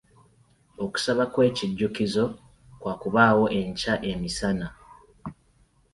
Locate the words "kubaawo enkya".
3.01-3.95